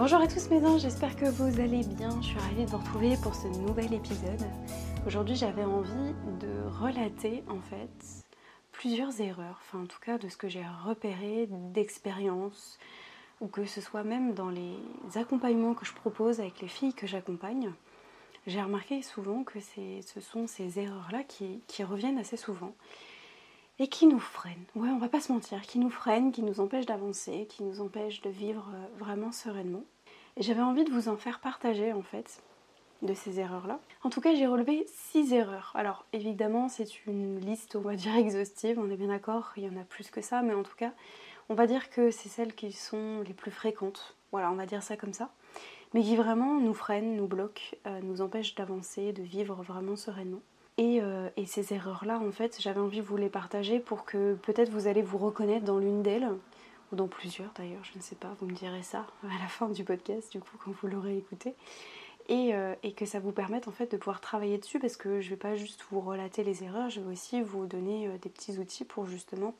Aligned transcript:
Bonjour 0.00 0.22
à 0.22 0.26
tous 0.26 0.48
mes 0.48 0.78
j'espère 0.78 1.14
que 1.14 1.26
vous 1.26 1.60
allez 1.60 1.84
bien. 1.84 2.08
Je 2.22 2.28
suis 2.28 2.38
ravie 2.38 2.64
de 2.64 2.70
vous 2.70 2.78
retrouver 2.78 3.18
pour 3.22 3.34
ce 3.34 3.48
nouvel 3.48 3.92
épisode. 3.92 4.46
Aujourd'hui, 5.06 5.36
j'avais 5.36 5.62
envie 5.62 6.14
de 6.40 6.62
relater 6.80 7.44
en 7.50 7.60
fait 7.60 8.24
plusieurs 8.72 9.20
erreurs, 9.20 9.60
enfin 9.60 9.82
en 9.82 9.86
tout 9.86 10.00
cas 10.00 10.16
de 10.16 10.30
ce 10.30 10.38
que 10.38 10.48
j'ai 10.48 10.64
repéré 10.86 11.48
d'expérience, 11.50 12.78
ou 13.42 13.46
que 13.46 13.66
ce 13.66 13.82
soit 13.82 14.02
même 14.02 14.32
dans 14.32 14.48
les 14.48 14.78
accompagnements 15.16 15.74
que 15.74 15.84
je 15.84 15.92
propose 15.92 16.40
avec 16.40 16.62
les 16.62 16.68
filles 16.68 16.94
que 16.94 17.06
j'accompagne. 17.06 17.70
J'ai 18.46 18.62
remarqué 18.62 19.02
souvent 19.02 19.44
que 19.44 19.60
ce 19.60 20.20
sont 20.22 20.46
ces 20.46 20.78
erreurs-là 20.78 21.24
qui 21.24 21.84
reviennent 21.84 22.18
assez 22.18 22.38
souvent 22.38 22.72
et 23.80 23.88
qui 23.88 24.06
nous 24.06 24.20
freinent. 24.20 24.66
Ouais, 24.76 24.90
on 24.90 24.98
va 24.98 25.08
pas 25.08 25.22
se 25.22 25.32
mentir, 25.32 25.62
qui 25.62 25.78
nous 25.78 25.88
freinent, 25.88 26.32
qui 26.32 26.42
nous 26.42 26.60
empêchent 26.60 26.86
d'avancer, 26.86 27.46
qui 27.48 27.64
nous 27.64 27.80
empêchent 27.80 28.20
de 28.20 28.28
vivre 28.28 28.68
euh, 28.74 28.98
vraiment 28.98 29.32
sereinement. 29.32 29.82
Et 30.36 30.42
j'avais 30.42 30.60
envie 30.60 30.84
de 30.84 30.90
vous 30.90 31.08
en 31.08 31.16
faire 31.16 31.40
partager 31.40 31.94
en 31.94 32.02
fait 32.02 32.42
de 33.00 33.14
ces 33.14 33.40
erreurs-là. 33.40 33.80
En 34.04 34.10
tout 34.10 34.20
cas, 34.20 34.34
j'ai 34.34 34.46
relevé 34.46 34.86
6 35.12 35.32
erreurs. 35.32 35.72
Alors, 35.74 36.04
évidemment, 36.12 36.68
c'est 36.68 37.06
une 37.06 37.40
liste, 37.40 37.74
on 37.74 37.80
va 37.80 37.96
dire, 37.96 38.14
exhaustive, 38.14 38.78
on 38.78 38.90
est 38.90 38.96
bien 38.96 39.08
d'accord, 39.08 39.52
il 39.56 39.64
y 39.64 39.68
en 39.68 39.80
a 39.80 39.84
plus 39.84 40.10
que 40.10 40.20
ça, 40.20 40.42
mais 40.42 40.52
en 40.52 40.62
tout 40.62 40.76
cas, 40.76 40.92
on 41.48 41.54
va 41.54 41.66
dire 41.66 41.88
que 41.88 42.10
c'est 42.10 42.28
celles 42.28 42.54
qui 42.54 42.72
sont 42.72 43.22
les 43.26 43.32
plus 43.32 43.50
fréquentes. 43.50 44.14
Voilà, 44.30 44.52
on 44.52 44.56
va 44.56 44.66
dire 44.66 44.82
ça 44.82 44.98
comme 44.98 45.14
ça. 45.14 45.30
Mais 45.94 46.02
qui 46.02 46.16
vraiment 46.16 46.60
nous 46.60 46.74
freinent, 46.74 47.16
nous 47.16 47.26
bloquent, 47.26 47.62
euh, 47.86 48.00
nous 48.02 48.20
empêchent 48.20 48.54
d'avancer, 48.54 49.14
de 49.14 49.22
vivre 49.22 49.62
vraiment 49.62 49.96
sereinement. 49.96 50.42
Et, 50.78 51.00
euh, 51.02 51.28
et 51.36 51.46
ces 51.46 51.74
erreurs-là, 51.74 52.18
en 52.18 52.32
fait, 52.32 52.56
j'avais 52.60 52.80
envie 52.80 52.98
de 52.98 53.02
vous 53.04 53.16
les 53.16 53.28
partager 53.28 53.80
pour 53.80 54.04
que 54.04 54.34
peut-être 54.42 54.70
vous 54.70 54.86
allez 54.86 55.02
vous 55.02 55.18
reconnaître 55.18 55.64
dans 55.64 55.78
l'une 55.78 56.02
d'elles, 56.02 56.28
ou 56.92 56.96
dans 56.96 57.08
plusieurs 57.08 57.52
d'ailleurs, 57.56 57.84
je 57.84 57.96
ne 57.96 58.02
sais 58.02 58.16
pas, 58.16 58.34
vous 58.40 58.46
me 58.46 58.54
direz 58.54 58.82
ça 58.82 59.06
à 59.24 59.42
la 59.42 59.48
fin 59.48 59.68
du 59.68 59.84
podcast, 59.84 60.32
du 60.32 60.40
coup, 60.40 60.56
quand 60.64 60.72
vous 60.72 60.86
l'aurez 60.86 61.16
écouté. 61.18 61.54
Euh, 62.30 62.76
et, 62.84 62.92
que 62.92 63.06
ça 63.06 63.18
vous 63.18 63.32
permette 63.32 63.66
en 63.66 63.72
fait 63.72 63.90
de 63.90 63.96
pouvoir 63.96 64.20
travailler 64.20 64.56
dessus 64.56 64.78
parce 64.78 64.96
que 64.96 65.20
je 65.20 65.26
ne 65.26 65.30
vais 65.30 65.36
pas 65.36 65.56
juste 65.56 65.84
vous 65.90 66.00
relater 66.00 66.44
les 66.44 66.62
erreurs, 66.62 66.88
je 66.88 67.00
vais 67.00 67.10
aussi 67.10 67.42
vous 67.42 67.66
donner 67.66 68.06
euh, 68.06 68.18
des 68.18 68.28
petits 68.28 68.56
outils 68.58 68.84
pour 68.84 69.06
justement 69.06 69.52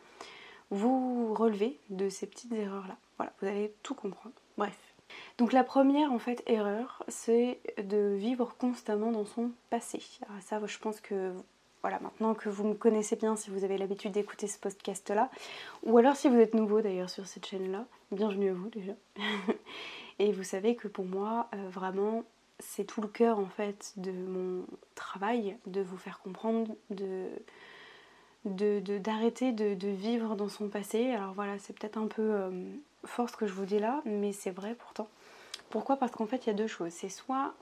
vous 0.70 1.34
relever 1.34 1.80
de 1.89 2.08
ces 2.08 2.28
petites 2.28 2.52
erreurs 2.52 2.86
là. 2.86 2.97
Voilà, 3.17 3.33
vous 3.41 3.48
allez 3.48 3.74
tout 3.83 3.95
comprendre. 3.95 4.34
Bref. 4.56 4.89
Donc 5.39 5.53
la 5.53 5.64
première 5.64 6.12
en 6.12 6.19
fait 6.19 6.42
erreur, 6.47 7.03
c'est 7.08 7.61
de 7.83 8.14
vivre 8.16 8.55
constamment 8.58 9.12
dans 9.12 9.25
son 9.25 9.50
passé. 9.70 10.02
Alors 10.28 10.42
ça, 10.42 10.61
je 10.67 10.78
pense 10.78 11.00
que 11.00 11.33
voilà, 11.83 11.98
maintenant 12.01 12.34
que 12.34 12.48
vous 12.48 12.64
me 12.64 12.74
connaissez 12.74 13.17
bien, 13.17 13.36
si 13.36 13.51
vous 13.51 13.64
avez 13.64 13.79
l'habitude 13.79 14.12
d'écouter 14.12 14.46
ce 14.46 14.58
podcast 14.58 15.08
là, 15.11 15.30
ou 15.83 15.96
alors 15.96 16.17
si 16.17 16.29
vous 16.29 16.36
êtes 16.36 16.55
nouveau 16.55 16.83
d'ailleurs 16.83 17.08
sur 17.08 17.27
cette 17.27 17.46
chaîne 17.46 17.73
là, 17.73 17.86
bienvenue 18.12 18.51
à 18.51 18.55
vous 18.55 18.68
déjà. 18.68 18.92
Et 20.18 20.33
vous 20.33 20.45
savez 20.45 20.77
que 20.77 20.89
pour 20.89 21.07
moi, 21.07 21.48
euh, 21.55 21.68
vraiment, 21.70 22.24
c'est 22.58 22.84
tout 22.84 23.01
le 23.01 23.08
cœur 23.08 23.39
en 23.39 23.46
fait 23.46 23.95
de 23.96 24.13
mon 24.13 24.67
travail, 24.95 25.57
de 25.67 25.80
vous 25.80 25.96
faire 25.96 26.20
comprendre, 26.20 26.74
de 26.90 27.24
d'arrêter 28.45 29.52
de, 29.52 29.74
de, 29.74 29.89
vivre 29.89 30.34
dans 30.34 30.48
son 30.48 30.68
passé. 30.68 31.11
Alors 31.11 31.34
voilà, 31.34 31.58
c'est 31.58 31.79
peut-être 31.79 31.98
un 31.98 32.07
peu 32.07 32.23
euh, 32.23 32.51
fort 33.05 33.30
ce 33.30 33.36
que 33.36 33.46
je 33.46 33.52
vous 33.52 33.64
dis 33.64 33.78
là, 33.78 34.02
mais 34.05 34.33
c'est 34.33 34.50
vrai 34.50 34.74
pourtant. 34.74 35.08
Pourquoi? 35.70 35.96
Parce 35.96 36.12
qu'en 36.12 36.27
fait, 36.27 36.46
il 36.46 36.48
y 36.48 36.50
a 36.50 36.55
deux 36.55 36.66
choses. 36.66 36.92
C'est 36.92 37.08
soit 37.08 37.55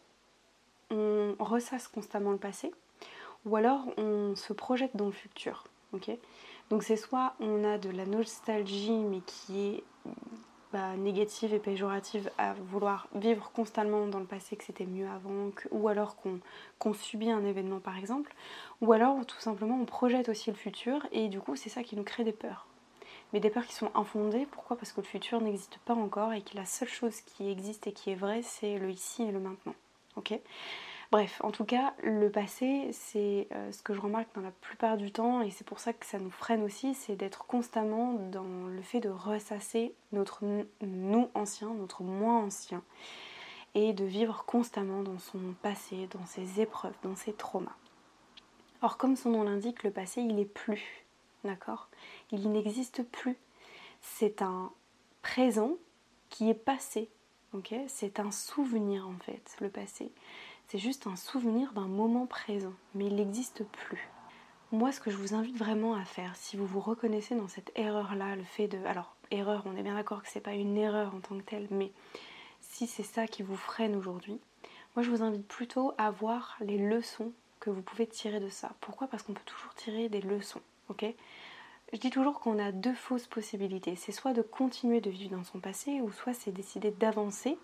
on 0.91 1.35
ressasse 1.39 1.89
constamment 1.89 2.33
le 2.33 2.39
passé, 2.39 2.73
ou 3.45 3.57
alors 3.57 3.85
on 3.99 4.35
se 4.37 4.53
projette 4.53 4.97
dans 4.97 5.07
le 5.07 5.13
futur. 5.13 5.65
Donc 6.71 6.83
c'est 6.83 6.97
soit 6.97 7.35
on 7.41 7.65
a 7.65 7.79
de 7.79 7.91
la 7.91 8.07
nostalgie, 8.07 8.93
mais 8.93 9.21
qui 9.21 9.61
est 9.61 9.85
bah, 10.73 10.97
négative 10.97 11.55
et 11.55 11.59
péjorative 11.59 12.31
à 12.37 12.53
vouloir 12.55 13.09
vivre 13.15 13.51
constamment 13.53 14.07
dans 14.07 14.19
le 14.19 14.27
passé 14.27 14.57
que 14.57 14.65
c'était 14.65 14.85
mieux 14.85 15.09
avant, 15.09 15.51
ou 15.71 15.89
alors 15.89 16.17
qu'on 16.79 16.95
subit 16.95 17.31
un 17.31 17.45
événement 17.45 17.81
par 17.81 17.97
exemple, 17.97 18.35
ou 18.81 18.93
alors 18.93 19.25
tout 19.25 19.41
simplement 19.41 19.79
on 19.81 19.87
projette 19.87 20.29
aussi 20.29 20.51
le 20.51 20.57
futur 20.57 21.07
et 21.11 21.29
du 21.29 21.41
coup 21.41 21.57
c'est 21.57 21.71
ça 21.71 21.83
qui 21.83 21.97
nous 21.97 22.05
crée 22.05 22.25
des 22.25 22.33
peurs. 22.33 22.67
Mais 23.33 23.41
des 23.41 23.51
peurs 23.51 23.67
qui 23.67 23.75
sont 23.75 23.91
infondées, 23.95 24.47
pourquoi? 24.51 24.77
Parce 24.77 24.93
que 24.93 25.01
le 25.01 25.07
futur 25.07 25.41
n'existe 25.41 25.79
pas 25.85 25.95
encore 25.95 26.33
et 26.33 26.43
que 26.43 26.57
la 26.57 26.65
seule 26.65 26.89
chose 26.89 27.21
qui 27.21 27.51
existe 27.51 27.87
et 27.87 27.93
qui 27.93 28.11
est 28.11 28.15
vraie 28.15 28.43
c'est 28.43 28.79
le 28.79 28.91
ici 28.91 29.23
et 29.23 29.33
le 29.33 29.41
maintenant. 29.41 29.75
Bref, 31.11 31.41
en 31.43 31.51
tout 31.51 31.65
cas, 31.65 31.95
le 32.03 32.31
passé, 32.31 32.91
c'est 32.93 33.49
euh, 33.53 33.73
ce 33.73 33.83
que 33.83 33.95
je 33.95 34.01
remarque 34.01 34.29
dans 34.35 34.43
la 34.43 34.51
plupart 34.51 34.99
du 34.99 35.11
temps, 35.11 35.41
et 35.41 35.51
c'est 35.51 35.67
pour 35.67 35.79
ça 35.79 35.95
que 35.95 36.05
ça 36.05 36.19
nous 36.19 36.31
freine 36.31 36.63
aussi, 36.63 36.95
c'est 36.95 37.17
d'être 37.17 37.47
constamment 37.47 38.13
dans 38.31 38.67
le 38.67 38.83
fait 38.83 39.01
de 39.01 39.09
ressasser 39.09 39.95
notre 40.13 40.45
nous 40.83 41.31
ancien, 41.33 41.73
notre 41.73 42.03
moi 42.03 42.35
ancien, 42.35 42.83
et 43.75 43.95
de 43.95 44.05
vivre 44.05 44.45
constamment 44.47 45.03
dans 45.03 45.19
son 45.19 45.39
passé, 45.63 46.09
dans 46.11 46.27
ses 46.27 46.61
épreuves, 46.61 46.97
dans 47.03 47.17
ses 47.17 47.33
traumas. 47.33 47.77
Or, 48.83 48.99
comme 48.99 49.17
son 49.17 49.31
nom 49.31 49.45
l'indique, 49.45 49.85
le 49.85 49.91
passé, 49.91 50.21
il 50.21 50.35
n'est 50.35 50.45
plus, 50.45 51.07
d'accord 51.49 51.89
Il 52.31 52.51
n'existe 52.51 53.03
plus. 53.03 53.37
C'est 54.01 54.43
un 54.43 54.71
présent 55.23 55.73
qui 56.29 56.51
est 56.51 56.55
passé, 56.55 57.09
C'est 57.89 58.21
un 58.21 58.31
souvenir 58.31 59.09
en 59.09 59.19
fait, 59.25 59.57
le 59.61 59.71
passé. 59.71 60.13
C'est 60.69 60.79
juste 60.79 61.07
un 61.07 61.17
souvenir 61.17 61.73
d'un 61.73 61.89
moment 61.89 62.27
présent, 62.27 62.75
mais 62.95 63.07
il 63.07 63.17
n'existe 63.17 63.65
plus. 63.65 64.09
Moi, 64.71 64.93
ce 64.93 65.01
que 65.01 65.11
je 65.11 65.17
vous 65.17 65.35
invite 65.35 65.57
vraiment 65.57 65.95
à 65.95 66.05
faire, 66.05 66.37
si 66.37 66.59
vous 66.59 66.67
vous 66.67 66.81
reconnaissez 66.81 67.35
dans 67.35 67.49
cette 67.49 67.73
erreur-là, 67.75 68.37
le 68.37 68.45
fait 68.45 68.69
de... 68.69 68.79
Alors, 68.85 69.17
erreur, 69.31 69.63
on 69.65 69.75
est 69.77 69.83
bien 69.83 69.95
d'accord 69.95 70.23
que 70.23 70.29
c'est 70.29 70.41
pas 70.41 70.53
une 70.53 70.77
erreur 70.77 71.15
en 71.15 71.21
tant 71.21 71.39
que 71.39 71.43
telle, 71.45 71.69
mais 71.71 71.91
si 72.61 72.87
c'est 72.87 73.03
ça 73.03 73.27
qui 73.27 73.43
vous 73.43 73.57
freine 73.57 73.97
aujourd'hui, 73.97 74.39
moi 74.95 75.03
je 75.03 75.11
vous 75.11 75.23
invite 75.23 75.49
plutôt 75.49 75.95
à 75.97 76.11
voir 76.11 76.57
les 76.61 76.77
leçons 76.77 77.33
que 77.61 77.71
vous 77.71 77.83
pouvez 77.83 78.07
tirer 78.07 78.41
de 78.41 78.49
ça. 78.49 78.73
Pourquoi? 78.81 79.07
Parce 79.07 79.23
qu'on 79.23 79.33
peut 79.33 79.41
toujours 79.47 79.75
tirer 79.75 80.09
des 80.09 80.21
leçons, 80.21 80.61
ok? 80.89 81.07
Je 81.93 81.99
dis 81.99 82.11
toujours 82.11 82.41
qu'on 82.41 82.59
a 82.59 82.71
deux 82.71 82.95
fausses 82.95 83.27
possibilités. 83.27 83.97
C'est 83.97 84.13
soit 84.13 84.35
de 84.35 84.43
continuer 84.43 85.01
de 85.01 85.09
vivre 85.09 85.37
dans 85.37 85.45
son 85.45 85.59
passé, 85.59 86.03
ou 86.03 86.13
soit 86.13 86.35
c'est 86.35 86.53
décider 86.53 86.91
d'avancer 86.91 87.59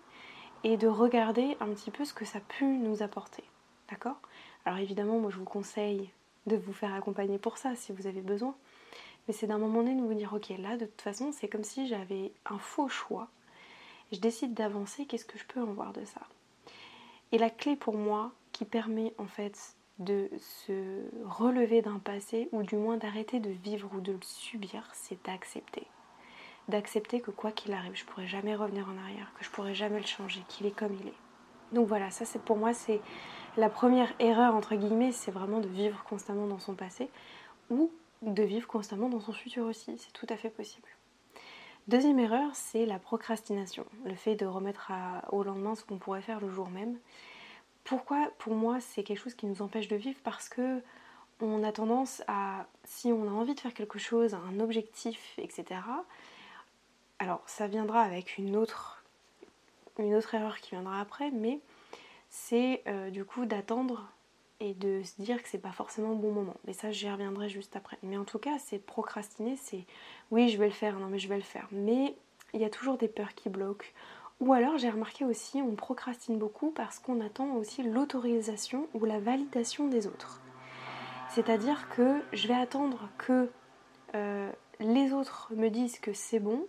et 0.63 0.77
de 0.77 0.87
regarder 0.87 1.55
un 1.59 1.67
petit 1.67 1.91
peu 1.91 2.05
ce 2.05 2.13
que 2.13 2.25
ça 2.25 2.39
a 2.39 2.41
pu 2.41 2.65
nous 2.65 3.03
apporter. 3.03 3.43
D'accord? 3.89 4.19
Alors 4.65 4.79
évidemment, 4.79 5.19
moi 5.19 5.29
je 5.29 5.37
vous 5.37 5.45
conseille 5.45 6.09
de 6.47 6.55
vous 6.55 6.73
faire 6.73 6.93
accompagner 6.93 7.37
pour 7.37 7.59
ça 7.59 7.75
si 7.75 7.91
vous 7.91 8.07
avez 8.07 8.21
besoin. 8.21 8.55
Mais 9.27 9.33
c'est 9.33 9.45
d'un 9.45 9.59
moment 9.59 9.83
donné 9.83 9.95
de 9.95 10.01
vous 10.01 10.13
dire 10.13 10.33
ok 10.33 10.49
là 10.59 10.77
de 10.77 10.85
toute 10.85 11.01
façon 11.01 11.31
c'est 11.31 11.47
comme 11.47 11.63
si 11.63 11.87
j'avais 11.87 12.31
un 12.45 12.57
faux 12.57 12.87
choix. 12.87 13.27
Je 14.11 14.19
décide 14.19 14.53
d'avancer, 14.53 15.05
qu'est-ce 15.05 15.25
que 15.25 15.37
je 15.37 15.45
peux 15.45 15.61
en 15.61 15.73
voir 15.73 15.93
de 15.93 16.03
ça? 16.05 16.21
Et 17.31 17.37
la 17.37 17.49
clé 17.49 17.75
pour 17.75 17.95
moi 17.95 18.31
qui 18.51 18.65
permet 18.65 19.13
en 19.17 19.25
fait 19.25 19.74
de 19.99 20.29
se 20.37 21.03
relever 21.23 21.81
d'un 21.81 21.99
passé 21.99 22.49
ou 22.51 22.63
du 22.63 22.75
moins 22.75 22.97
d'arrêter 22.97 23.39
de 23.39 23.49
vivre 23.49 23.89
ou 23.95 24.01
de 24.01 24.11
le 24.11 24.21
subir, 24.21 24.89
c'est 24.93 25.23
d'accepter 25.25 25.87
d'accepter 26.67 27.21
que 27.21 27.31
quoi 27.31 27.51
qu'il 27.51 27.73
arrive, 27.73 27.95
je 27.95 28.05
pourrai 28.05 28.27
jamais 28.27 28.55
revenir 28.55 28.87
en 28.89 28.97
arrière, 28.97 29.31
que 29.37 29.45
je 29.45 29.49
pourrai 29.49 29.75
jamais 29.75 29.99
le 29.99 30.05
changer, 30.05 30.41
qu'il 30.47 30.65
est 30.65 30.75
comme 30.75 30.93
il 30.93 31.07
est. 31.07 31.13
Donc 31.71 31.87
voilà, 31.87 32.09
ça 32.11 32.25
c'est 32.25 32.41
pour 32.41 32.57
moi 32.57 32.73
c'est 32.73 33.01
la 33.57 33.69
première 33.69 34.13
erreur 34.19 34.55
entre 34.55 34.75
guillemets, 34.75 35.11
c'est 35.11 35.31
vraiment 35.31 35.59
de 35.59 35.67
vivre 35.67 36.03
constamment 36.03 36.47
dans 36.47 36.59
son 36.59 36.75
passé 36.75 37.09
ou 37.69 37.91
de 38.21 38.43
vivre 38.43 38.67
constamment 38.67 39.09
dans 39.09 39.19
son 39.19 39.33
futur 39.33 39.65
aussi, 39.65 39.97
c'est 39.97 40.13
tout 40.13 40.27
à 40.29 40.37
fait 40.37 40.49
possible. 40.49 40.87
Deuxième 41.87 42.17
erreur, 42.17 42.49
c'est 42.53 42.85
la 42.85 42.97
procrastination, 42.97 43.85
le 44.05 44.15
fait 44.15 44.35
de 44.35 44.45
remettre 44.45 44.91
au 45.31 45.43
lendemain 45.43 45.75
ce 45.75 45.83
qu'on 45.83 45.97
pourrait 45.97 46.21
faire 46.21 46.39
le 46.39 46.49
jour 46.49 46.69
même. 46.69 46.97
Pourquoi 47.85 48.31
Pour 48.39 48.55
moi, 48.55 48.81
c'est 48.81 49.03
quelque 49.03 49.19
chose 49.19 49.35
qui 49.35 49.45
nous 49.45 49.61
empêche 49.61 49.87
de 49.87 49.95
vivre 49.95 50.19
parce 50.23 50.49
que 50.49 50.81
on 51.39 51.63
a 51.63 51.71
tendance 51.71 52.23
à, 52.27 52.65
si 52.83 53.11
on 53.11 53.27
a 53.27 53.31
envie 53.31 53.55
de 53.55 53.59
faire 53.59 53.73
quelque 53.73 53.99
chose, 53.99 54.33
un 54.33 54.59
objectif, 54.59 55.33
etc., 55.37 55.81
alors 57.19 57.41
ça 57.45 57.67
viendra 57.67 58.01
avec 58.01 58.37
une 58.37 58.57
autre, 58.57 59.03
une 59.99 60.15
autre 60.15 60.33
erreur 60.35 60.59
qui 60.59 60.71
viendra 60.71 60.99
après, 60.99 61.31
mais 61.31 61.59
c'est 62.29 62.83
euh, 62.87 63.09
du 63.09 63.23
coup 63.23 63.45
d'attendre 63.45 64.09
et 64.59 64.73
de 64.73 65.01
se 65.03 65.21
dire 65.21 65.41
que 65.41 65.47
c'est 65.47 65.59
pas 65.59 65.71
forcément 65.71 66.09
le 66.09 66.17
bon 66.17 66.31
moment. 66.31 66.55
Mais 66.65 66.73
ça 66.73 66.91
j'y 66.91 67.09
reviendrai 67.09 67.49
juste 67.49 67.75
après. 67.75 67.97
Mais 68.03 68.17
en 68.17 68.25
tout 68.25 68.39
cas 68.39 68.57
c'est 68.59 68.79
procrastiner, 68.79 69.57
c'est 69.57 69.85
oui 70.31 70.49
je 70.49 70.57
vais 70.57 70.67
le 70.67 70.73
faire, 70.73 70.99
non 70.99 71.07
mais 71.07 71.19
je 71.19 71.27
vais 71.27 71.37
le 71.37 71.41
faire. 71.41 71.67
Mais 71.71 72.15
il 72.53 72.61
y 72.61 72.65
a 72.65 72.69
toujours 72.69 72.97
des 72.97 73.07
peurs 73.07 73.33
qui 73.35 73.49
bloquent. 73.49 73.87
Ou 74.41 74.53
alors 74.53 74.77
j'ai 74.77 74.89
remarqué 74.89 75.23
aussi, 75.23 75.61
on 75.61 75.75
procrastine 75.75 76.37
beaucoup 76.37 76.71
parce 76.71 76.99
qu'on 76.99 77.21
attend 77.21 77.55
aussi 77.55 77.83
l'autorisation 77.83 78.87
ou 78.93 79.05
la 79.05 79.19
validation 79.19 79.87
des 79.87 80.07
autres. 80.07 80.41
C'est-à-dire 81.29 81.89
que 81.89 82.21
je 82.33 82.47
vais 82.47 82.53
attendre 82.53 83.09
que 83.17 83.49
euh, 84.13 84.51
les 84.79 85.13
autres 85.13 85.51
me 85.55 85.69
disent 85.69 85.99
que 85.99 86.13
c'est 86.13 86.39
bon, 86.39 86.65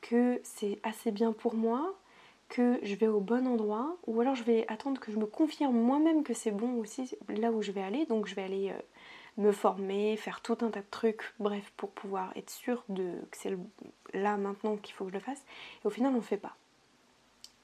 que 0.00 0.40
c'est 0.42 0.78
assez 0.82 1.10
bien 1.12 1.32
pour 1.32 1.54
moi, 1.54 1.94
que 2.48 2.78
je 2.82 2.94
vais 2.94 3.08
au 3.08 3.20
bon 3.20 3.46
endroit, 3.46 3.96
ou 4.06 4.20
alors 4.20 4.34
je 4.34 4.44
vais 4.44 4.64
attendre 4.68 5.00
que 5.00 5.10
je 5.10 5.16
me 5.16 5.26
confirme 5.26 5.76
moi-même 5.76 6.22
que 6.22 6.34
c'est 6.34 6.50
bon 6.50 6.78
aussi 6.78 7.16
là 7.28 7.50
où 7.50 7.62
je 7.62 7.72
vais 7.72 7.82
aller. 7.82 8.06
Donc 8.06 8.26
je 8.26 8.34
vais 8.34 8.42
aller 8.42 8.70
euh, 8.70 9.42
me 9.42 9.52
former, 9.52 10.16
faire 10.16 10.40
tout 10.40 10.58
un 10.60 10.70
tas 10.70 10.80
de 10.80 10.90
trucs, 10.90 11.34
bref, 11.38 11.72
pour 11.76 11.90
pouvoir 11.90 12.32
être 12.36 12.50
sûr 12.50 12.84
de, 12.88 13.12
que 13.30 13.36
c'est 13.36 13.56
là 14.14 14.36
maintenant 14.36 14.76
qu'il 14.76 14.94
faut 14.94 15.04
que 15.04 15.10
je 15.10 15.16
le 15.16 15.20
fasse. 15.20 15.44
Et 15.82 15.86
au 15.86 15.90
final, 15.90 16.12
on 16.12 16.16
ne 16.16 16.20
fait 16.20 16.36
pas. 16.36 16.56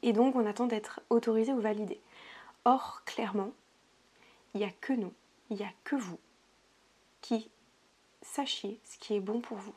Et 0.02 0.12
donc, 0.12 0.34
on 0.36 0.46
attend 0.46 0.66
d'être 0.66 1.00
autorisé 1.10 1.52
ou 1.52 1.60
validé. 1.60 2.00
Or, 2.64 3.02
clairement, 3.04 3.52
il 4.54 4.58
n'y 4.58 4.66
a 4.66 4.70
que 4.80 4.92
nous, 4.92 5.12
il 5.50 5.56
n'y 5.56 5.64
a 5.64 5.72
que 5.84 5.96
vous 5.96 6.18
qui 7.20 7.50
sachiez 8.20 8.80
ce 8.84 8.98
qui 8.98 9.14
est 9.14 9.20
bon 9.20 9.40
pour 9.40 9.58
vous. 9.58 9.74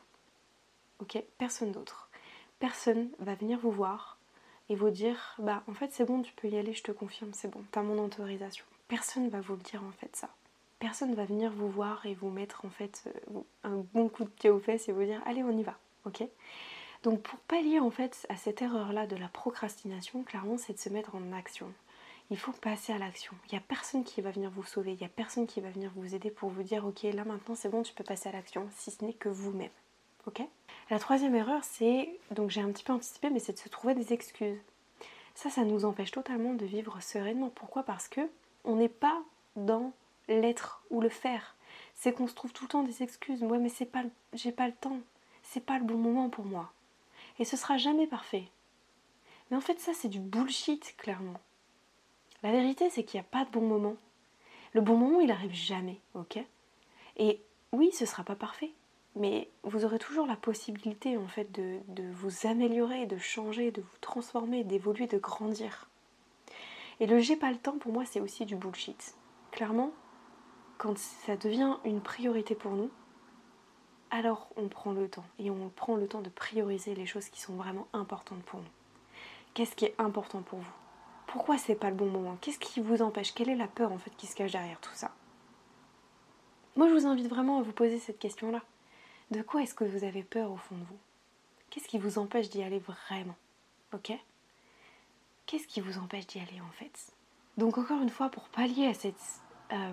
Ok? 1.00 1.22
Personne 1.38 1.72
d'autre. 1.72 2.08
Personne 2.58 3.10
va 3.18 3.34
venir 3.34 3.58
vous 3.58 3.70
voir 3.70 4.18
et 4.68 4.74
vous 4.74 4.90
dire 4.90 5.34
Bah, 5.38 5.62
en 5.68 5.74
fait, 5.74 5.92
c'est 5.92 6.04
bon, 6.04 6.22
tu 6.22 6.32
peux 6.32 6.48
y 6.48 6.58
aller, 6.58 6.72
je 6.72 6.82
te 6.82 6.92
confirme, 6.92 7.32
c'est 7.32 7.48
bon, 7.48 7.62
t'as 7.70 7.82
mon 7.82 8.02
autorisation. 8.02 8.64
Personne 8.88 9.28
va 9.28 9.40
vous 9.40 9.56
dire 9.56 9.82
en 9.82 9.92
fait 9.92 10.14
ça 10.14 10.30
personne 10.78 11.14
va 11.14 11.24
venir 11.24 11.50
vous 11.52 11.68
voir 11.68 12.04
et 12.06 12.14
vous 12.14 12.30
mettre 12.30 12.64
en 12.64 12.70
fait 12.70 13.04
euh, 13.34 13.40
un 13.64 13.84
bon 13.94 14.08
coup 14.08 14.24
de 14.24 14.28
pied 14.28 14.50
aux 14.50 14.58
fesses 14.58 14.88
et 14.88 14.92
vous 14.92 15.04
dire 15.04 15.22
allez 15.26 15.42
on 15.42 15.56
y 15.56 15.62
va, 15.62 15.76
ok? 16.04 16.24
Donc 17.06 17.22
pour 17.22 17.38
pallier 17.38 17.78
en 17.78 17.92
fait 17.92 18.26
à 18.30 18.36
cette 18.36 18.62
erreur 18.62 18.92
là 18.92 19.06
de 19.06 19.14
la 19.14 19.28
procrastination, 19.28 20.24
clairement 20.24 20.58
c'est 20.58 20.72
de 20.72 20.80
se 20.80 20.88
mettre 20.88 21.14
en 21.14 21.32
action. 21.32 21.72
Il 22.30 22.36
faut 22.36 22.50
passer 22.50 22.92
à 22.92 22.98
l'action. 22.98 23.32
Il 23.46 23.52
n'y 23.52 23.58
a 23.58 23.62
personne 23.68 24.02
qui 24.02 24.20
va 24.20 24.32
venir 24.32 24.50
vous 24.50 24.64
sauver, 24.64 24.94
il 24.94 24.98
n'y 24.98 25.06
a 25.06 25.08
personne 25.08 25.46
qui 25.46 25.60
va 25.60 25.70
venir 25.70 25.92
vous 25.94 26.16
aider 26.16 26.32
pour 26.32 26.50
vous 26.50 26.64
dire 26.64 26.84
ok 26.84 27.04
là 27.04 27.24
maintenant 27.24 27.54
c'est 27.54 27.68
bon 27.68 27.84
tu 27.84 27.94
peux 27.94 28.02
passer 28.02 28.28
à 28.28 28.32
l'action, 28.32 28.68
si 28.76 28.90
ce 28.90 29.04
n'est 29.04 29.12
que 29.12 29.28
vous-même, 29.28 29.70
ok? 30.26 30.42
La 30.90 30.98
troisième 30.98 31.36
erreur 31.36 31.62
c'est, 31.62 32.18
donc 32.32 32.50
j'ai 32.50 32.60
un 32.60 32.72
petit 32.72 32.82
peu 32.82 32.92
anticipé, 32.92 33.30
mais 33.30 33.38
c'est 33.38 33.52
de 33.52 33.58
se 33.58 33.68
trouver 33.68 33.94
des 33.94 34.12
excuses. 34.12 34.58
Ça, 35.36 35.48
ça 35.48 35.62
nous 35.62 35.84
empêche 35.84 36.10
totalement 36.10 36.54
de 36.54 36.66
vivre 36.66 37.00
sereinement. 37.00 37.50
Pourquoi? 37.50 37.84
Parce 37.84 38.08
que 38.08 38.22
on 38.64 38.74
n'est 38.74 38.88
pas 38.88 39.22
dans 39.54 39.92
l'être 40.26 40.82
ou 40.90 41.00
le 41.00 41.08
faire. 41.08 41.54
C'est 41.94 42.12
qu'on 42.12 42.26
se 42.26 42.34
trouve 42.34 42.52
tout 42.52 42.64
le 42.64 42.70
temps 42.70 42.82
des 42.82 43.04
excuses. 43.04 43.44
Ouais, 43.44 43.58
mais 43.58 43.68
c'est 43.68 43.84
pas, 43.84 44.02
j'ai 44.32 44.50
pas 44.50 44.66
le 44.66 44.74
temps. 44.74 44.98
C'est 45.44 45.64
pas 45.64 45.78
le 45.78 45.84
bon 45.84 45.98
moment 45.98 46.30
pour 46.30 46.46
moi. 46.46 46.72
Et 47.38 47.44
ce 47.44 47.56
sera 47.56 47.76
jamais 47.76 48.06
parfait. 48.06 48.48
Mais 49.50 49.56
en 49.56 49.60
fait, 49.60 49.78
ça, 49.80 49.92
c'est 49.94 50.08
du 50.08 50.20
bullshit, 50.20 50.96
clairement. 50.96 51.40
La 52.42 52.50
vérité, 52.52 52.90
c'est 52.90 53.04
qu'il 53.04 53.18
n'y 53.20 53.26
a 53.26 53.30
pas 53.30 53.44
de 53.44 53.50
bon 53.50 53.62
moment. 53.62 53.96
Le 54.72 54.80
bon 54.80 54.96
moment, 54.96 55.20
il 55.20 55.30
arrive 55.30 55.54
jamais, 55.54 56.00
ok? 56.14 56.38
Et 57.16 57.40
oui, 57.72 57.90
ce 57.92 58.06
sera 58.06 58.24
pas 58.24 58.36
parfait. 58.36 58.72
Mais 59.14 59.48
vous 59.62 59.84
aurez 59.84 59.98
toujours 59.98 60.26
la 60.26 60.36
possibilité, 60.36 61.16
en 61.16 61.28
fait, 61.28 61.50
de, 61.52 61.78
de 61.88 62.04
vous 62.10 62.46
améliorer, 62.46 63.06
de 63.06 63.16
changer, 63.16 63.70
de 63.70 63.80
vous 63.80 63.98
transformer, 64.00 64.64
d'évoluer, 64.64 65.06
de 65.06 65.18
grandir. 65.18 65.88
Et 67.00 67.06
le 67.06 67.18
j'ai 67.20 67.36
pas 67.36 67.50
le 67.50 67.58
temps, 67.58 67.78
pour 67.78 67.92
moi, 67.92 68.04
c'est 68.04 68.20
aussi 68.20 68.44
du 68.44 68.56
bullshit. 68.56 69.14
Clairement, 69.52 69.90
quand 70.78 70.98
ça 70.98 71.36
devient 71.36 71.76
une 71.84 72.02
priorité 72.02 72.54
pour 72.54 72.72
nous, 72.72 72.90
alors 74.10 74.48
on 74.56 74.68
prend 74.68 74.92
le 74.92 75.08
temps 75.08 75.24
et 75.38 75.50
on 75.50 75.68
prend 75.68 75.96
le 75.96 76.06
temps 76.06 76.22
de 76.22 76.28
prioriser 76.28 76.94
les 76.94 77.06
choses 77.06 77.28
qui 77.28 77.40
sont 77.40 77.54
vraiment 77.54 77.86
importantes 77.92 78.42
pour 78.44 78.60
nous. 78.60 78.66
Qu'est-ce 79.54 79.74
qui 79.74 79.86
est 79.86 79.94
important 79.98 80.42
pour 80.42 80.58
vous? 80.60 80.74
Pourquoi 81.26 81.58
c'est 81.58 81.74
pas 81.74 81.90
le 81.90 81.96
bon 81.96 82.06
moment? 82.06 82.36
Qu'est-ce 82.40 82.58
qui 82.58 82.80
vous 82.80 83.02
empêche? 83.02 83.34
Quelle 83.34 83.48
est 83.48 83.56
la 83.56 83.68
peur 83.68 83.92
en 83.92 83.98
fait 83.98 84.14
qui 84.16 84.26
se 84.26 84.36
cache 84.36 84.52
derrière 84.52 84.80
tout 84.80 84.94
ça? 84.94 85.10
Moi 86.76 86.88
je 86.88 86.94
vous 86.94 87.06
invite 87.06 87.28
vraiment 87.28 87.58
à 87.58 87.62
vous 87.62 87.72
poser 87.72 87.98
cette 87.98 88.18
question-là. 88.18 88.62
De 89.30 89.42
quoi 89.42 89.62
est-ce 89.62 89.74
que 89.74 89.84
vous 89.84 90.04
avez 90.04 90.22
peur 90.22 90.52
au 90.52 90.56
fond 90.56 90.76
de 90.76 90.84
vous? 90.84 90.98
Qu'est-ce 91.70 91.88
qui 91.88 91.98
vous 91.98 92.18
empêche 92.18 92.48
d'y 92.48 92.62
aller 92.62 92.78
vraiment? 92.78 93.36
Ok? 93.92 94.12
Qu'est-ce 95.46 95.66
qui 95.66 95.80
vous 95.80 95.98
empêche 95.98 96.26
d'y 96.26 96.38
aller 96.38 96.60
en 96.60 96.72
fait? 96.72 97.12
Donc 97.56 97.78
encore 97.78 98.02
une 98.02 98.10
fois, 98.10 98.28
pour 98.28 98.48
pallier 98.48 98.86
à 98.86 98.94
cette 98.94 99.14
euh, 99.72 99.92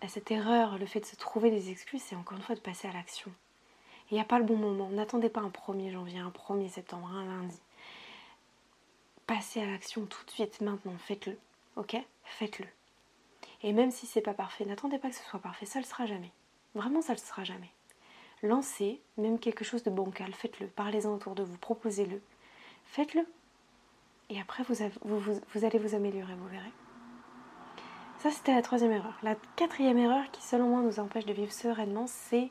à 0.00 0.08
cette 0.08 0.30
erreur, 0.30 0.78
le 0.78 0.86
fait 0.86 1.00
de 1.00 1.06
se 1.06 1.16
trouver 1.16 1.50
des 1.50 1.70
excuses, 1.70 2.02
c'est 2.02 2.16
encore 2.16 2.36
une 2.36 2.44
fois 2.44 2.54
de 2.54 2.60
passer 2.60 2.88
à 2.88 2.92
l'action. 2.92 3.32
Il 4.10 4.14
n'y 4.14 4.20
a 4.20 4.24
pas 4.24 4.38
le 4.38 4.44
bon 4.44 4.56
moment. 4.56 4.88
N'attendez 4.90 5.28
pas 5.28 5.40
un 5.40 5.48
1er 5.48 5.90
janvier, 5.90 6.18
un 6.18 6.30
1er 6.30 6.68
septembre, 6.68 7.08
un 7.08 7.24
lundi. 7.24 7.60
Passez 9.26 9.60
à 9.60 9.66
l'action 9.66 10.06
tout 10.06 10.24
de 10.24 10.30
suite, 10.30 10.60
maintenant. 10.60 10.96
Faites-le. 10.98 11.36
Ok? 11.74 11.96
Faites-le. 12.24 12.66
Et 13.62 13.72
même 13.72 13.90
si 13.90 14.06
c'est 14.06 14.20
pas 14.20 14.34
parfait, 14.34 14.64
n'attendez 14.64 14.98
pas 14.98 15.10
que 15.10 15.16
ce 15.16 15.24
soit 15.24 15.40
parfait. 15.40 15.66
Ça 15.66 15.80
ne 15.80 15.84
le 15.84 15.88
sera 15.88 16.06
jamais. 16.06 16.30
Vraiment, 16.74 17.02
ça 17.02 17.14
ne 17.14 17.18
le 17.18 17.22
sera 17.22 17.42
jamais. 17.42 17.70
Lancez 18.42 19.00
même 19.16 19.40
quelque 19.40 19.64
chose 19.64 19.82
de 19.82 19.90
bancal. 19.90 20.32
Faites-le. 20.34 20.68
Parlez-en 20.68 21.14
autour 21.14 21.34
de 21.34 21.42
vous. 21.42 21.56
Proposez-le. 21.58 22.20
Faites-le. 22.84 23.26
Et 24.28 24.40
après, 24.40 24.62
vous, 24.62 24.76
vous 25.04 25.64
allez 25.64 25.78
vous 25.78 25.94
améliorer, 25.94 26.34
vous 26.34 26.48
verrez. 26.48 26.72
Ça, 28.26 28.32
c'était 28.32 28.54
la 28.54 28.62
troisième 28.62 28.90
erreur. 28.90 29.16
La 29.22 29.36
quatrième 29.54 29.98
erreur 29.98 30.28
qui, 30.32 30.42
selon 30.42 30.66
moi, 30.66 30.82
nous 30.82 30.98
empêche 30.98 31.26
de 31.26 31.32
vivre 31.32 31.52
sereinement, 31.52 32.08
c'est 32.08 32.50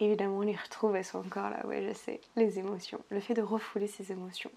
évidemment, 0.00 0.36
on 0.36 0.42
les 0.42 0.54
retrouve, 0.54 0.96
elles 0.96 1.04
sont 1.06 1.20
encore 1.20 1.48
là, 1.48 1.64
ouais, 1.66 1.82
je 1.82 1.94
sais, 1.94 2.20
les 2.36 2.58
émotions. 2.58 3.00
Le 3.08 3.18
fait 3.20 3.32
de 3.32 3.40
refouler 3.40 3.86
ses 3.86 4.12
émotions. 4.12 4.50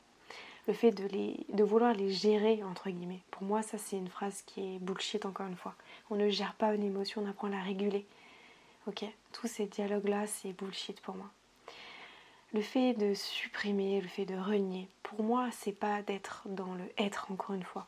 Le 0.67 0.73
fait 0.73 0.91
de, 0.91 1.05
les, 1.05 1.45
de 1.53 1.63
vouloir 1.63 1.93
les 1.93 2.09
gérer, 2.09 2.65
entre 2.65 2.89
guillemets. 2.89 3.21
Pour 3.31 3.43
moi, 3.43 3.61
ça, 3.61 3.77
c'est 3.77 3.95
une 3.95 4.09
phrase 4.09 4.41
qui 4.45 4.75
est 4.75 4.79
bullshit, 4.79 5.25
encore 5.25 5.47
une 5.47 5.55
fois. 5.55 5.73
On 6.09 6.17
ne 6.17 6.27
gère 6.27 6.53
pas 6.55 6.75
une 6.75 6.83
émotion, 6.83 7.23
on 7.23 7.29
apprend 7.29 7.47
à 7.47 7.51
la 7.51 7.61
réguler. 7.61 8.05
Ok? 8.87 9.05
Tous 9.31 9.47
ces 9.47 9.67
dialogues-là, 9.67 10.27
c'est 10.27 10.51
bullshit 10.51 10.99
pour 10.99 11.15
moi. 11.15 11.31
Le 12.53 12.59
fait 12.59 12.93
de 12.93 13.13
supprimer, 13.13 14.01
le 14.01 14.09
fait 14.09 14.25
de 14.25 14.35
renier, 14.35 14.89
pour 15.01 15.23
moi, 15.23 15.47
c'est 15.53 15.71
pas 15.71 16.01
d'être 16.01 16.41
dans 16.47 16.73
le 16.73 16.83
être, 16.97 17.31
encore 17.31 17.55
une 17.55 17.63
fois. 17.63 17.87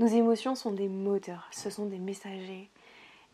Nos 0.00 0.06
émotions 0.06 0.54
sont 0.54 0.72
des 0.72 0.88
moteurs, 0.88 1.46
ce 1.50 1.68
sont 1.68 1.84
des 1.84 1.98
messagers. 1.98 2.70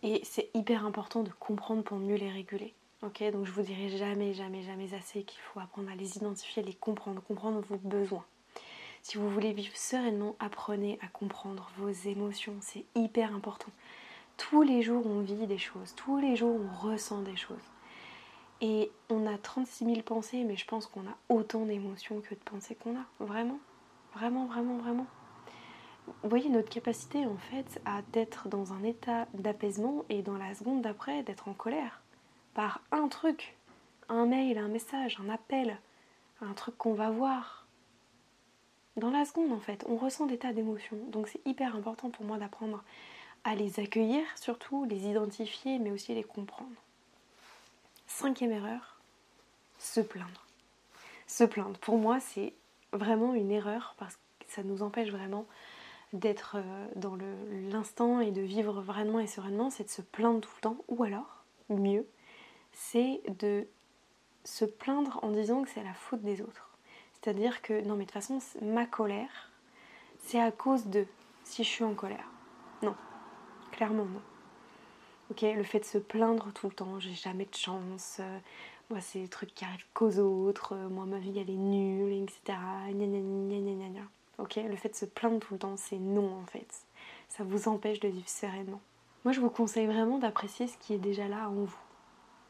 Et 0.02 0.20
c'est 0.24 0.50
hyper 0.52 0.84
important 0.84 1.22
de 1.22 1.30
comprendre 1.30 1.84
pour 1.84 1.96
mieux 1.96 2.16
les 2.16 2.28
réguler. 2.28 2.74
Ok, 3.04 3.22
donc 3.30 3.46
je 3.46 3.52
vous 3.52 3.62
dirai 3.62 3.88
jamais, 3.88 4.34
jamais, 4.34 4.62
jamais 4.62 4.92
assez 4.92 5.22
qu'il 5.22 5.38
faut 5.42 5.60
apprendre 5.60 5.92
à 5.92 5.94
les 5.94 6.16
identifier, 6.16 6.64
les 6.64 6.74
comprendre, 6.74 7.22
comprendre 7.22 7.60
vos 7.68 7.76
besoins. 7.76 8.24
Si 9.02 9.16
vous 9.16 9.30
voulez 9.30 9.52
vivre 9.52 9.76
sereinement, 9.76 10.34
apprenez 10.40 10.98
à 11.02 11.06
comprendre 11.06 11.70
vos 11.76 11.88
émotions, 11.88 12.56
c'est 12.60 12.84
hyper 12.96 13.32
important. 13.32 13.70
Tous 14.36 14.62
les 14.62 14.82
jours, 14.82 15.06
on 15.06 15.20
vit 15.20 15.46
des 15.46 15.58
choses, 15.58 15.94
tous 15.94 16.18
les 16.18 16.34
jours, 16.34 16.58
on 16.60 16.88
ressent 16.88 17.22
des 17.22 17.36
choses. 17.36 17.70
Et 18.60 18.90
on 19.08 19.24
a 19.28 19.38
36 19.38 19.84
000 19.84 20.02
pensées, 20.02 20.42
mais 20.42 20.56
je 20.56 20.66
pense 20.66 20.88
qu'on 20.88 21.02
a 21.02 21.16
autant 21.28 21.64
d'émotions 21.64 22.20
que 22.22 22.34
de 22.34 22.40
pensées 22.40 22.74
qu'on 22.74 22.96
a. 22.96 23.04
Vraiment, 23.20 23.60
vraiment, 24.16 24.46
vraiment, 24.46 24.78
vraiment 24.78 25.06
vous 26.06 26.28
voyez 26.28 26.48
notre 26.48 26.70
capacité 26.70 27.26
en 27.26 27.36
fait 27.36 27.80
à 27.84 28.02
d'être 28.12 28.48
dans 28.48 28.72
un 28.72 28.82
état 28.82 29.26
d'apaisement 29.34 30.04
et 30.08 30.22
dans 30.22 30.36
la 30.36 30.54
seconde 30.54 30.82
d'après 30.82 31.22
d'être 31.22 31.48
en 31.48 31.52
colère 31.52 32.00
par 32.54 32.80
un 32.90 33.08
truc, 33.08 33.56
un 34.08 34.26
mail, 34.26 34.58
un 34.58 34.68
message, 34.68 35.18
un 35.20 35.28
appel, 35.28 35.78
un 36.40 36.52
truc 36.54 36.76
qu'on 36.78 36.94
va 36.94 37.10
voir. 37.10 37.66
Dans 38.96 39.10
la 39.10 39.24
seconde 39.24 39.52
en 39.52 39.60
fait, 39.60 39.84
on 39.88 39.96
ressent 39.96 40.26
des 40.26 40.38
tas 40.38 40.52
d'émotions. 40.52 40.98
Donc 41.08 41.28
c'est 41.28 41.44
hyper 41.46 41.76
important 41.76 42.10
pour 42.10 42.24
moi 42.24 42.38
d'apprendre 42.38 42.82
à 43.44 43.54
les 43.54 43.78
accueillir, 43.78 44.22
surtout 44.36 44.84
les 44.84 45.06
identifier, 45.06 45.78
mais 45.78 45.90
aussi 45.90 46.14
les 46.14 46.24
comprendre. 46.24 46.70
Cinquième 48.06 48.52
erreur, 48.52 49.00
se 49.78 50.00
plaindre. 50.00 50.46
Se 51.26 51.44
plaindre, 51.44 51.78
pour 51.80 51.98
moi 51.98 52.20
c'est 52.20 52.54
vraiment 52.92 53.34
une 53.34 53.50
erreur 53.50 53.94
parce 53.98 54.14
que 54.14 54.20
ça 54.48 54.62
nous 54.62 54.82
empêche 54.82 55.10
vraiment 55.10 55.44
d'être 56.12 56.56
euh, 56.56 56.86
dans 56.96 57.16
l'instant 57.70 58.20
et 58.20 58.30
de 58.30 58.40
vivre 58.40 58.80
vraiment 58.80 59.20
et 59.20 59.26
sereinement, 59.26 59.70
c'est 59.70 59.84
de 59.84 59.88
se 59.88 60.02
plaindre 60.02 60.40
tout 60.40 60.50
le 60.56 60.60
temps, 60.60 60.76
ou 60.88 61.02
alors, 61.02 61.44
mieux, 61.68 62.06
c'est 62.72 63.20
de 63.40 63.66
se 64.44 64.64
plaindre 64.64 65.18
en 65.22 65.30
disant 65.30 65.62
que 65.62 65.70
c'est 65.70 65.82
la 65.82 65.94
faute 65.94 66.22
des 66.22 66.40
autres. 66.40 66.70
C'est-à-dire 67.12 67.62
que, 67.62 67.82
non 67.84 67.96
mais 67.96 68.04
de 68.04 68.10
toute 68.10 68.22
façon, 68.22 68.38
ma 68.62 68.86
colère, 68.86 69.50
c'est 70.20 70.40
à 70.40 70.52
cause 70.52 70.86
de 70.86 71.06
si 71.44 71.64
je 71.64 71.68
suis 71.68 71.84
en 71.84 71.94
colère. 71.94 72.28
Non, 72.82 72.94
clairement 73.72 74.04
non. 74.04 74.22
Ok, 75.30 75.42
le 75.42 75.64
fait 75.64 75.80
de 75.80 75.84
se 75.84 75.98
plaindre 75.98 76.52
tout 76.52 76.68
le 76.68 76.74
temps, 76.74 77.00
j'ai 77.00 77.14
jamais 77.14 77.46
de 77.46 77.54
chance, 77.54 78.18
euh, 78.20 78.38
moi 78.90 79.00
c'est 79.00 79.20
des 79.20 79.28
trucs 79.28 79.52
qui 79.54 79.64
arrivent 79.64 79.86
qu'aux 79.92 80.18
autres, 80.18 80.74
euh, 80.76 80.88
moi 80.88 81.04
ma 81.04 81.18
vie 81.18 81.36
elle 81.36 81.50
est 81.50 81.56
nulle, 81.56 82.12
etc. 82.12 82.58
Le 84.38 84.76
fait 84.76 84.90
de 84.90 84.94
se 84.94 85.06
plaindre 85.06 85.40
tout 85.40 85.54
le 85.54 85.60
temps, 85.60 85.76
c'est 85.76 85.98
non 85.98 86.34
en 86.36 86.46
fait. 86.46 86.68
Ça 87.28 87.44
vous 87.44 87.68
empêche 87.68 88.00
de 88.00 88.08
vivre 88.08 88.28
sereinement. 88.28 88.80
Moi, 89.24 89.32
je 89.32 89.40
vous 89.40 89.50
conseille 89.50 89.86
vraiment 89.86 90.18
d'apprécier 90.18 90.68
ce 90.68 90.76
qui 90.78 90.94
est 90.94 90.98
déjà 90.98 91.26
là 91.26 91.48
en 91.48 91.64
vous, 91.64 91.78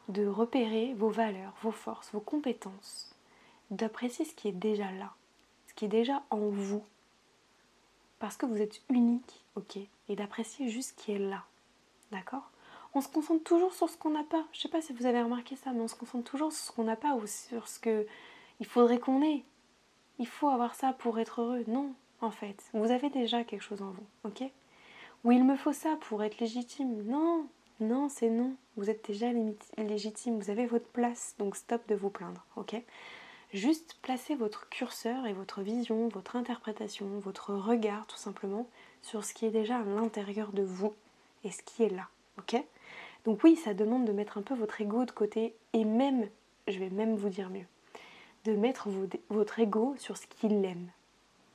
de 0.09 0.27
repérer 0.27 0.93
vos 0.93 1.09
valeurs, 1.09 1.53
vos 1.63 1.71
forces, 1.71 2.11
vos 2.11 2.19
compétences, 2.19 3.15
d'apprécier 3.71 4.25
ce 4.25 4.35
qui 4.35 4.49
est 4.49 4.53
déjà 4.53 4.91
là, 4.91 5.13
ce 5.67 5.73
qui 5.73 5.85
est 5.85 5.89
déjà 5.89 6.21
en 6.29 6.49
vous. 6.49 6.83
Parce 8.19 8.37
que 8.37 8.45
vous 8.45 8.61
êtes 8.61 8.81
unique, 8.89 9.43
ok 9.55 9.77
Et 10.09 10.15
d'apprécier 10.15 10.69
juste 10.69 10.89
ce 10.89 11.03
qui 11.03 11.13
est 11.13 11.19
là. 11.19 11.45
D'accord? 12.11 12.51
On 12.93 13.01
se 13.01 13.09
concentre 13.09 13.43
toujours 13.43 13.73
sur 13.73 13.89
ce 13.89 13.97
qu'on 13.97 14.11
n'a 14.11 14.23
pas. 14.23 14.45
Je 14.53 14.61
sais 14.61 14.69
pas 14.69 14.81
si 14.81 14.93
vous 14.93 15.05
avez 15.05 15.21
remarqué 15.21 15.55
ça, 15.55 15.71
mais 15.71 15.81
on 15.81 15.87
se 15.87 15.95
concentre 15.95 16.29
toujours 16.29 16.51
sur 16.51 16.63
ce 16.63 16.71
qu'on 16.71 16.85
n'a 16.85 16.95
pas 16.95 17.15
ou 17.15 17.27
sur 17.27 17.67
ce 17.67 17.79
que 17.79 18.07
il 18.59 18.65
faudrait 18.65 18.99
qu'on 18.99 19.21
ait. 19.21 19.43
Il 20.19 20.27
faut 20.27 20.49
avoir 20.49 20.75
ça 20.75 20.93
pour 20.93 21.19
être 21.19 21.41
heureux. 21.41 21.63
Non, 21.67 21.93
en 22.21 22.31
fait. 22.31 22.63
Vous 22.73 22.91
avez 22.91 23.09
déjà 23.09 23.43
quelque 23.43 23.61
chose 23.61 23.81
en 23.81 23.91
vous, 23.91 24.05
ok? 24.23 24.43
Ou 25.23 25.31
il 25.31 25.43
me 25.43 25.55
faut 25.55 25.73
ça 25.73 25.97
pour 26.01 26.23
être 26.23 26.39
légitime. 26.39 27.03
Non, 27.03 27.47
non, 27.79 28.09
c'est 28.09 28.29
non. 28.29 28.55
Vous 28.75 28.89
êtes 28.89 29.05
déjà 29.07 29.27
légitime, 29.77 30.39
vous 30.39 30.49
avez 30.49 30.65
votre 30.65 30.87
place, 30.87 31.35
donc 31.39 31.55
stop 31.55 31.87
de 31.87 31.95
vous 31.95 32.09
plaindre, 32.09 32.45
ok? 32.55 32.75
Juste 33.53 33.97
placez 34.01 34.35
votre 34.35 34.67
curseur 34.69 35.25
et 35.25 35.33
votre 35.33 35.61
vision, 35.61 36.09
votre 36.09 36.35
interprétation, 36.35 37.07
votre 37.19 37.53
regard 37.53 38.05
tout 38.05 38.17
simplement 38.17 38.67
sur 39.01 39.23
ce 39.23 39.33
qui 39.33 39.45
est 39.45 39.51
déjà 39.51 39.77
à 39.77 39.83
l'intérieur 39.83 40.51
de 40.51 40.63
vous 40.63 40.93
et 41.43 41.51
ce 41.51 41.63
qui 41.63 41.83
est 41.83 41.89
là, 41.89 42.07
ok? 42.37 42.61
Donc 43.25 43.43
oui, 43.43 43.55
ça 43.55 43.73
demande 43.73 44.05
de 44.05 44.11
mettre 44.11 44.37
un 44.37 44.41
peu 44.41 44.53
votre 44.53 44.81
ego 44.81 45.05
de 45.05 45.11
côté 45.11 45.55
et 45.73 45.85
même, 45.85 46.27
je 46.67 46.77
vais 46.77 46.89
même 46.89 47.15
vous 47.15 47.29
dire 47.29 47.49
mieux, 47.49 47.65
de 48.45 48.53
mettre 48.53 48.89
votre 49.29 49.59
ego 49.59 49.95
sur 49.97 50.17
ce 50.17 50.27
qu'il 50.27 50.63
aime, 50.65 50.89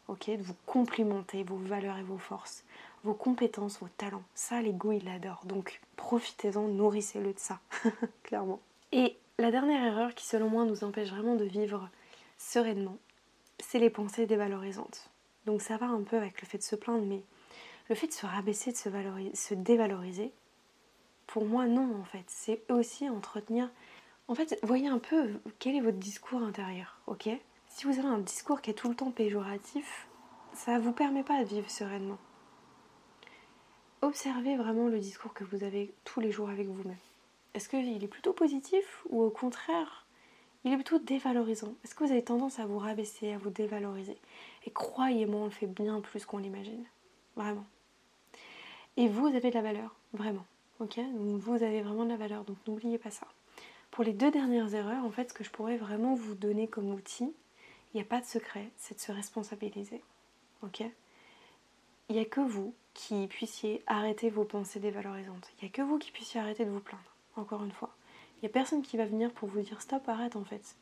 ok? 0.08 0.30
De 0.30 0.42
vous 0.42 0.56
complimenter 0.66 1.42
vos 1.42 1.56
valeurs 1.56 1.98
et 1.98 2.02
vos 2.02 2.18
forces, 2.18 2.64
vos 3.04 3.14
compétences, 3.14 3.78
vos 3.80 3.88
talents. 3.96 4.24
Ça, 4.34 4.60
l'ego, 4.60 4.92
il 4.92 5.04
l'adore. 5.04 5.42
Donc 5.44 5.80
profitez-en, 5.96 6.68
nourrissez-le 6.68 7.32
de 7.32 7.38
ça, 7.38 7.60
clairement. 8.22 8.60
Et 8.92 9.16
la 9.38 9.50
dernière 9.50 9.84
erreur 9.84 10.14
qui, 10.14 10.26
selon 10.26 10.48
moi, 10.48 10.64
nous 10.64 10.84
empêche 10.84 11.10
vraiment 11.10 11.36
de 11.36 11.44
vivre 11.44 11.88
sereinement, 12.38 12.98
c'est 13.58 13.78
les 13.78 13.90
pensées 13.90 14.26
dévalorisantes. 14.26 15.10
Donc 15.46 15.62
ça 15.62 15.76
va 15.76 15.86
un 15.86 16.02
peu 16.02 16.16
avec 16.16 16.40
le 16.40 16.46
fait 16.46 16.58
de 16.58 16.62
se 16.62 16.76
plaindre, 16.76 17.04
mais 17.04 17.22
le 17.88 17.94
fait 17.94 18.06
de 18.06 18.12
se 18.12 18.26
rabaisser, 18.26 18.72
de 18.72 18.76
se, 18.76 18.88
valoriser, 18.88 19.34
se 19.34 19.54
dévaloriser, 19.54 20.32
pour 21.26 21.46
moi, 21.46 21.66
non, 21.66 21.96
en 21.98 22.04
fait. 22.04 22.24
C'est 22.26 22.70
aussi 22.70 23.08
entretenir. 23.08 23.70
En 24.28 24.34
fait, 24.34 24.58
voyez 24.62 24.88
un 24.88 24.98
peu 24.98 25.40
quel 25.58 25.76
est 25.76 25.80
votre 25.80 25.98
discours 25.98 26.42
intérieur, 26.42 26.98
ok? 27.06 27.28
Si 27.68 27.86
vous 27.86 27.98
avez 27.98 28.08
un 28.08 28.18
discours 28.18 28.60
qui 28.60 28.70
est 28.70 28.74
tout 28.74 28.88
le 28.88 28.94
temps 28.94 29.10
péjoratif, 29.10 30.08
ça 30.54 30.78
ne 30.78 30.82
vous 30.82 30.92
permet 30.92 31.22
pas 31.22 31.42
de 31.42 31.48
vivre 31.48 31.70
sereinement. 31.70 32.18
Observez 34.00 34.56
vraiment 34.56 34.88
le 34.88 34.98
discours 34.98 35.32
que 35.34 35.44
vous 35.44 35.64
avez 35.64 35.94
tous 36.04 36.20
les 36.20 36.32
jours 36.32 36.50
avec 36.50 36.66
vous-même. 36.66 36.96
Est-ce 37.54 37.68
qu'il 37.68 38.02
est 38.02 38.08
plutôt 38.08 38.32
positif 38.32 39.04
ou 39.10 39.22
au 39.22 39.30
contraire, 39.30 40.06
il 40.64 40.72
est 40.72 40.76
plutôt 40.76 40.98
dévalorisant? 40.98 41.74
Est-ce 41.84 41.94
que 41.94 42.04
vous 42.04 42.10
avez 42.10 42.24
tendance 42.24 42.58
à 42.58 42.66
vous 42.66 42.78
rabaisser, 42.78 43.32
à 43.32 43.38
vous 43.38 43.50
dévaloriser? 43.50 44.16
Et 44.64 44.70
croyez-moi, 44.70 45.40
on 45.40 45.44
le 45.44 45.50
fait 45.50 45.66
bien 45.66 46.00
plus 46.00 46.24
qu'on 46.24 46.38
l'imagine. 46.38 46.84
Vraiment. 47.36 47.64
Et 48.96 49.08
vous 49.08 49.26
avez 49.26 49.50
de 49.50 49.54
la 49.54 49.62
valeur, 49.62 49.94
vraiment. 50.12 50.44
Ok? 50.80 50.98
Vous 51.14 51.62
avez 51.62 51.82
vraiment 51.82 52.04
de 52.04 52.10
la 52.10 52.16
valeur, 52.16 52.44
donc 52.44 52.56
n'oubliez 52.66 52.98
pas 52.98 53.10
ça. 53.10 53.26
Pour 53.92 54.04
les 54.04 54.14
deux 54.14 54.30
dernières 54.30 54.74
erreurs, 54.74 55.04
en 55.04 55.10
fait, 55.10 55.28
ce 55.28 55.34
que 55.34 55.44
je 55.44 55.50
pourrais 55.50 55.76
vraiment 55.76 56.14
vous 56.14 56.34
donner 56.34 56.66
comme 56.66 56.94
outil, 56.94 57.34
il 57.92 57.96
n'y 57.96 58.00
a 58.00 58.06
pas 58.06 58.22
de 58.22 58.26
secret, 58.26 58.70
c'est 58.78 58.94
de 58.94 59.00
se 59.00 59.12
responsabiliser. 59.12 60.02
Ok? 60.62 60.82
Il 62.08 62.16
n'y 62.16 62.22
a 62.22 62.24
que 62.24 62.40
vous 62.40 62.74
qui 62.94 63.26
puissiez 63.26 63.82
arrêter 63.86 64.30
vos 64.30 64.44
pensées 64.44 64.80
dévalorisantes. 64.80 65.52
Il 65.52 65.64
n'y 65.64 65.68
a 65.68 65.72
que 65.72 65.82
vous 65.82 65.98
qui 65.98 66.10
puissiez 66.10 66.40
arrêter 66.40 66.64
de 66.64 66.70
vous 66.70 66.80
plaindre 66.80 67.04
encore 67.36 67.62
une 67.64 67.70
fois. 67.70 67.94
Il 68.36 68.46
n'y 68.46 68.48
a 68.48 68.52
personne 68.52 68.80
qui 68.80 68.96
va 68.96 69.04
venir 69.04 69.30
pour 69.30 69.50
vous 69.50 69.60
dire 69.60 69.82
stop, 69.82 70.08
arrête 70.08 70.36
en 70.36 70.44
fait. 70.44 70.74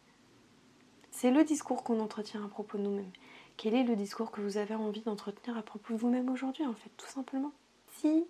C'est 1.10 1.32
le 1.32 1.42
discours 1.42 1.82
qu'on 1.82 1.98
entretient 1.98 2.44
à 2.44 2.48
propos 2.48 2.78
de 2.78 2.84
nous-mêmes. 2.84 3.10
Quel 3.56 3.74
est 3.74 3.82
le 3.82 3.96
discours 3.96 4.30
que 4.30 4.40
vous 4.40 4.56
avez 4.56 4.76
envie 4.76 5.02
d'entretenir 5.02 5.58
à 5.58 5.62
propos 5.62 5.94
de 5.94 5.98
vous-même 5.98 6.30
aujourd'hui 6.30 6.64
en 6.64 6.74
fait, 6.74 6.90
tout 6.96 7.08
simplement? 7.08 7.50
Si 7.90 8.24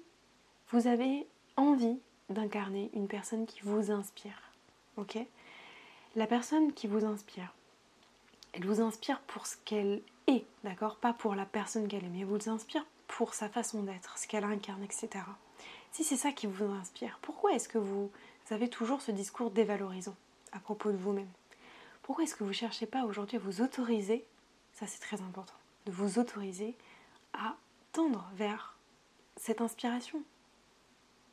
vous 0.71 0.87
avez 0.87 1.27
envie 1.59 1.99
d'incarner 2.31 2.91
une 2.95 3.09
personne 3.09 3.45
qui 3.45 3.61
vous 3.61 3.91
inspire, 3.91 4.50
ok. 4.97 5.18
La 6.16 6.26
personne 6.26 6.73
qui 6.73 6.87
vous 6.87 7.04
inspire, 7.04 7.52
elle 8.52 8.66
vous 8.66 8.80
inspire 8.80 9.20
pour 9.20 9.47
ce 9.47 9.56
qu'elle 9.64 10.02
est, 10.26 10.44
d'accord? 10.64 10.97
Pas 10.97 11.12
pour 11.12 11.35
la 11.35 11.47
personne 11.47 11.87
qu'elle 11.88 12.04
est, 12.04 12.09
mais 12.09 12.20
elle 12.20 12.26
vous 12.26 12.49
inspire 12.49 12.85
pour 13.06 13.35
sa 13.35 13.49
façon 13.49 13.82
d'être, 13.82 14.18
ce 14.18 14.26
qu'elle 14.26 14.44
incarne, 14.44 14.82
etc. 14.82 15.09
Si 15.92 16.04
c'est 16.04 16.16
ça 16.16 16.32
qui 16.32 16.47
vous 16.47 16.64
inspire, 16.64 17.18
pourquoi 17.23 17.52
est-ce 17.52 17.68
que 17.68 17.78
vous 17.78 18.11
avez 18.50 18.68
toujours 18.68 19.02
ce 19.02 19.12
discours 19.12 19.50
dévalorisant 19.50 20.16
à 20.52 20.59
propos 20.59 20.90
de 20.90 20.97
vous-même? 20.97 21.30
Pourquoi 22.02 22.25
est-ce 22.25 22.35
que 22.35 22.44
vous 22.44 22.50
ne 22.50 22.54
cherchez 22.54 22.87
pas 22.87 23.04
aujourd'hui 23.04 23.37
à 23.37 23.40
vous 23.40 23.61
autoriser, 23.61 24.25
ça 24.73 24.87
c'est 24.87 25.00
très 25.00 25.20
important, 25.20 25.54
de 25.87 25.92
vous 25.92 26.18
autoriser 26.18 26.76
à 27.32 27.56
tendre 27.92 28.28
vers 28.35 28.76
cette 29.37 29.61
inspiration? 29.61 30.23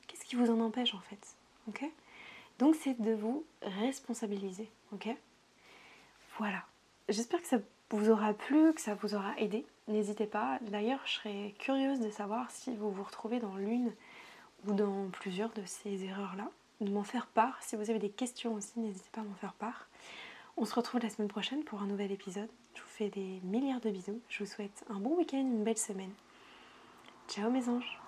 Qu'est-ce 0.07 0.25
qui 0.25 0.35
vous 0.35 0.51
en 0.51 0.59
empêche 0.59 0.93
en 0.93 0.99
fait? 0.99 1.35
Donc 2.59 2.75
c'est 2.75 2.99
de 2.99 3.13
vous 3.13 3.45
responsabiliser. 3.61 4.69
Ok? 4.91 5.09
Voilà. 6.37 6.63
J'espère 7.09 7.41
que 7.41 7.47
ça 7.47 7.57
vous 7.89 8.09
aura 8.09 8.33
plu, 8.33 8.73
que 8.73 8.81
ça 8.81 8.95
vous 8.95 9.15
aura 9.15 9.37
aidé. 9.37 9.65
N'hésitez 9.87 10.25
pas. 10.25 10.59
D'ailleurs, 10.61 10.99
je 11.05 11.13
serais 11.13 11.55
curieuse 11.59 11.99
de 11.99 12.09
savoir 12.09 12.51
si 12.51 12.75
vous 12.75 12.91
vous 12.91 13.03
retrouvez 13.03 13.39
dans 13.39 13.55
l'une 13.55 13.93
ou 14.65 14.73
dans 14.73 15.09
plusieurs 15.09 15.53
de 15.53 15.63
ces 15.65 16.03
erreurs-là, 16.03 16.49
de 16.81 16.91
m'en 16.91 17.03
faire 17.03 17.27
part. 17.27 17.61
Si 17.61 17.75
vous 17.75 17.89
avez 17.89 17.99
des 17.99 18.09
questions 18.09 18.53
aussi, 18.55 18.79
n'hésitez 18.79 19.09
pas 19.11 19.21
à 19.21 19.23
m'en 19.23 19.35
faire 19.35 19.53
part. 19.53 19.87
On 20.57 20.65
se 20.65 20.73
retrouve 20.73 21.01
la 21.01 21.09
semaine 21.09 21.29
prochaine 21.29 21.63
pour 21.63 21.81
un 21.81 21.87
nouvel 21.87 22.11
épisode. 22.11 22.49
Je 22.73 22.81
vous 22.81 22.87
fais 22.87 23.09
des 23.09 23.39
milliards 23.43 23.81
de 23.81 23.91
bisous. 23.91 24.19
Je 24.27 24.43
vous 24.43 24.49
souhaite 24.49 24.83
un 24.89 24.99
bon 24.99 25.15
week-end, 25.15 25.37
une 25.37 25.63
belle 25.63 25.77
semaine. 25.77 26.13
Ciao 27.27 27.49
mes 27.49 27.69
anges 27.69 27.99